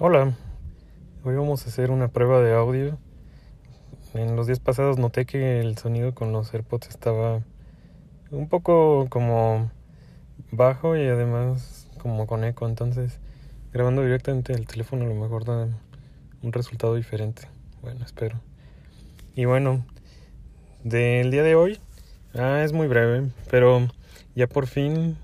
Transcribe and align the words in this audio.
Hola, 0.00 0.32
hoy 1.24 1.34
vamos 1.34 1.66
a 1.66 1.70
hacer 1.70 1.90
una 1.90 2.06
prueba 2.06 2.40
de 2.40 2.54
audio. 2.54 2.96
En 4.14 4.36
los 4.36 4.46
días 4.46 4.60
pasados 4.60 4.96
noté 4.96 5.26
que 5.26 5.58
el 5.58 5.76
sonido 5.76 6.14
con 6.14 6.30
los 6.30 6.54
AirPods 6.54 6.88
estaba 6.88 7.42
un 8.30 8.48
poco 8.48 9.08
como 9.10 9.72
bajo 10.52 10.96
y 10.96 11.04
además 11.08 11.88
como 12.00 12.28
con 12.28 12.44
eco, 12.44 12.68
entonces 12.68 13.18
grabando 13.72 14.02
directamente 14.04 14.52
el 14.52 14.68
teléfono 14.68 15.04
a 15.04 15.08
lo 15.08 15.16
mejor 15.16 15.44
da 15.44 15.66
un 16.44 16.52
resultado 16.52 16.94
diferente. 16.94 17.48
Bueno, 17.82 18.04
espero. 18.04 18.38
Y 19.34 19.46
bueno, 19.46 19.84
del 20.84 21.32
día 21.32 21.42
de 21.42 21.56
hoy, 21.56 21.80
ah, 22.34 22.62
es 22.62 22.72
muy 22.72 22.86
breve, 22.86 23.32
pero 23.50 23.88
ya 24.36 24.46
por 24.46 24.68
fin 24.68 25.18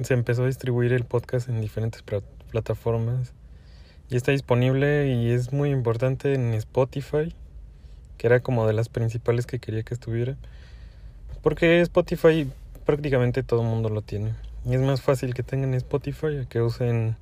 se 0.00 0.14
empezó 0.14 0.44
a 0.44 0.46
distribuir 0.46 0.94
el 0.94 1.04
podcast 1.04 1.50
en 1.50 1.60
diferentes 1.60 2.02
plataformas 2.50 3.34
ya 4.10 4.16
está 4.16 4.32
disponible 4.32 5.08
y 5.08 5.30
es 5.30 5.52
muy 5.52 5.70
importante 5.70 6.34
en 6.34 6.54
Spotify, 6.54 7.34
que 8.18 8.26
era 8.26 8.40
como 8.40 8.66
de 8.66 8.72
las 8.72 8.88
principales 8.88 9.46
que 9.46 9.58
quería 9.58 9.82
que 9.82 9.94
estuviera. 9.94 10.36
Porque 11.42 11.80
Spotify 11.80 12.48
prácticamente 12.84 13.42
todo 13.42 13.62
mundo 13.62 13.88
lo 13.88 14.02
tiene. 14.02 14.34
Y 14.64 14.74
es 14.74 14.80
más 14.80 15.02
fácil 15.02 15.34
que 15.34 15.42
tengan 15.42 15.74
Spotify 15.74 16.46
que 16.48 16.62
usen 16.62 17.16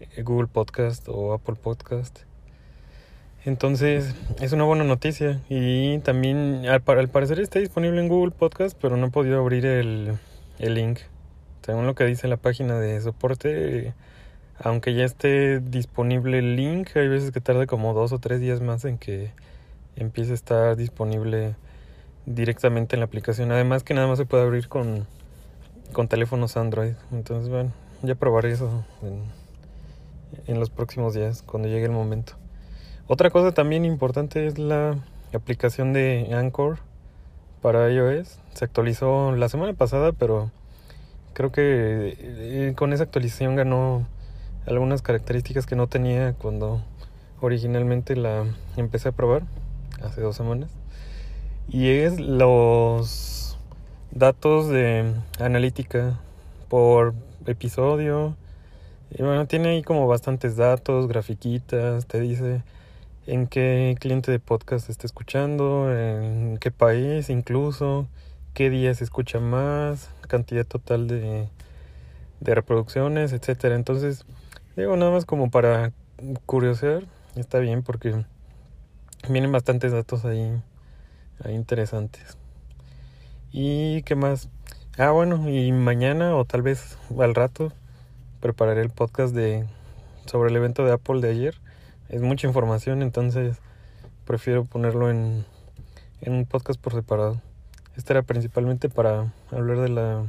eh, 0.00 0.22
Google 0.22 0.48
Podcast 0.48 1.08
o 1.08 1.32
Apple 1.32 1.56
Podcast. 1.62 2.20
Entonces 3.44 4.14
es 4.40 4.52
una 4.52 4.64
buena 4.64 4.84
noticia. 4.84 5.40
Y 5.48 5.98
también 6.00 6.66
al, 6.66 6.82
parecer 6.82 7.40
está 7.40 7.58
disponible 7.58 8.00
en 8.00 8.08
Google 8.08 8.32
Podcast, 8.32 8.76
pero 8.80 8.96
no 8.96 9.06
he 9.06 9.10
podido 9.10 9.38
abrir 9.38 9.64
el, 9.64 10.18
el 10.58 10.74
link. 10.74 11.00
Según 11.62 11.86
lo 11.86 11.94
que 11.94 12.04
dice 12.04 12.28
la 12.28 12.36
página 12.36 12.78
de 12.78 13.00
soporte, 13.00 13.94
aunque 14.58 14.94
ya 14.94 15.04
esté 15.04 15.60
disponible 15.60 16.38
el 16.38 16.56
link, 16.56 16.96
hay 16.96 17.08
veces 17.08 17.30
que 17.30 17.40
tarda 17.40 17.66
como 17.66 17.94
dos 17.94 18.12
o 18.12 18.18
tres 18.18 18.40
días 18.40 18.60
más 18.60 18.84
en 18.84 18.98
que 18.98 19.30
empiece 19.96 20.32
a 20.32 20.34
estar 20.34 20.76
disponible 20.76 21.54
directamente 22.24 22.96
en 22.96 23.00
la 23.00 23.06
aplicación. 23.06 23.52
Además 23.52 23.82
que 23.82 23.94
nada 23.94 24.06
más 24.06 24.18
se 24.18 24.26
puede 24.26 24.44
abrir 24.44 24.68
con, 24.68 25.06
con 25.92 26.08
teléfonos 26.08 26.56
Android. 26.56 26.94
Entonces, 27.12 27.48
bueno, 27.48 27.72
ya 28.02 28.14
probaré 28.14 28.52
eso 28.52 28.84
en, 29.02 29.22
en 30.46 30.60
los 30.60 30.70
próximos 30.70 31.14
días, 31.14 31.42
cuando 31.42 31.68
llegue 31.68 31.84
el 31.84 31.92
momento. 31.92 32.34
Otra 33.08 33.30
cosa 33.30 33.52
también 33.52 33.84
importante 33.84 34.46
es 34.46 34.58
la 34.58 34.96
aplicación 35.32 35.92
de 35.92 36.30
Anchor 36.32 36.78
para 37.62 37.90
iOS. 37.90 38.38
Se 38.54 38.64
actualizó 38.64 39.32
la 39.32 39.48
semana 39.48 39.74
pasada, 39.74 40.12
pero 40.12 40.50
creo 41.34 41.52
que 41.52 42.16
eh, 42.18 42.72
con 42.74 42.92
esa 42.92 43.04
actualización 43.04 43.54
ganó 43.54 44.06
algunas 44.66 45.02
características 45.02 45.66
que 45.66 45.76
no 45.76 45.86
tenía 45.86 46.34
cuando 46.34 46.82
originalmente 47.40 48.16
la 48.16 48.44
empecé 48.76 49.10
a 49.10 49.12
probar 49.12 49.42
hace 50.02 50.20
dos 50.20 50.36
semanas. 50.36 50.70
Y 51.68 51.88
es 51.88 52.20
los 52.20 53.58
datos 54.10 54.68
de 54.68 55.14
analítica 55.38 56.18
por 56.68 57.14
episodio. 57.46 58.36
Y 59.10 59.22
bueno 59.22 59.46
tiene 59.46 59.68
ahí 59.70 59.82
como 59.82 60.06
bastantes 60.08 60.56
datos 60.56 61.06
grafiquitas 61.06 62.06
te 62.06 62.20
dice 62.20 62.62
en 63.26 63.46
qué 63.46 63.96
cliente 64.00 64.30
de 64.32 64.40
podcast 64.40 64.90
está 64.90 65.06
escuchando 65.06 65.92
en 65.92 66.58
qué 66.58 66.72
país 66.72 67.30
incluso 67.30 68.08
qué 68.52 68.68
día 68.68 68.92
se 68.94 69.04
escucha 69.04 69.38
más 69.38 70.10
cantidad 70.28 70.66
total 70.66 71.06
de 71.06 71.48
de 72.40 72.54
reproducciones 72.54 73.32
etcétera. 73.32 73.76
Entonces 73.76 74.26
Digo, 74.76 74.94
nada 74.98 75.10
más 75.10 75.24
como 75.24 75.50
para 75.50 75.92
curiosear, 76.44 77.04
está 77.34 77.60
bien 77.60 77.82
porque 77.82 78.26
vienen 79.26 79.50
bastantes 79.50 79.90
datos 79.90 80.26
ahí, 80.26 80.62
interesantes. 81.48 82.36
¿Y 83.52 84.02
qué 84.02 84.16
más? 84.16 84.50
Ah, 84.98 85.12
bueno, 85.12 85.48
y 85.48 85.72
mañana 85.72 86.36
o 86.36 86.44
tal 86.44 86.60
vez 86.60 86.98
al 87.18 87.34
rato 87.34 87.72
prepararé 88.40 88.82
el 88.82 88.90
podcast 88.90 89.34
de 89.34 89.64
sobre 90.26 90.50
el 90.50 90.56
evento 90.56 90.84
de 90.84 90.92
Apple 90.92 91.22
de 91.22 91.30
ayer. 91.30 91.54
Es 92.10 92.20
mucha 92.20 92.46
información, 92.46 93.00
entonces 93.00 93.56
prefiero 94.26 94.66
ponerlo 94.66 95.10
en, 95.10 95.46
en 96.20 96.34
un 96.34 96.44
podcast 96.44 96.78
por 96.78 96.92
separado. 96.92 97.40
Este 97.96 98.12
era 98.12 98.20
principalmente 98.20 98.90
para 98.90 99.32
hablar 99.50 99.78
de 99.78 99.88
la 99.88 100.26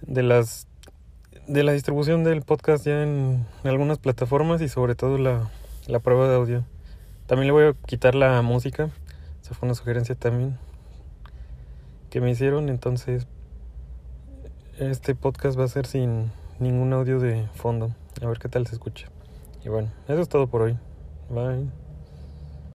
de 0.00 0.24
las 0.24 0.66
de 1.50 1.64
la 1.64 1.72
distribución 1.72 2.22
del 2.22 2.42
podcast 2.42 2.86
ya 2.86 3.02
en 3.02 3.44
algunas 3.64 3.98
plataformas 3.98 4.62
y 4.62 4.68
sobre 4.68 4.94
todo 4.94 5.18
la, 5.18 5.50
la 5.88 5.98
prueba 5.98 6.28
de 6.28 6.36
audio. 6.36 6.64
También 7.26 7.48
le 7.48 7.52
voy 7.52 7.64
a 7.64 7.72
quitar 7.86 8.14
la 8.14 8.40
música. 8.42 8.88
Esa 9.42 9.54
fue 9.54 9.66
una 9.66 9.74
sugerencia 9.74 10.14
también 10.14 10.58
que 12.08 12.20
me 12.20 12.30
hicieron. 12.30 12.68
Entonces, 12.68 13.26
este 14.78 15.16
podcast 15.16 15.58
va 15.58 15.64
a 15.64 15.68
ser 15.68 15.86
sin 15.86 16.30
ningún 16.60 16.92
audio 16.92 17.18
de 17.18 17.48
fondo. 17.54 17.90
A 18.22 18.28
ver 18.28 18.38
qué 18.38 18.48
tal 18.48 18.68
se 18.68 18.74
escucha. 18.74 19.08
Y 19.64 19.70
bueno, 19.70 19.90
eso 20.06 20.20
es 20.20 20.28
todo 20.28 20.46
por 20.46 20.62
hoy. 20.62 20.78
Bye. 21.30 21.89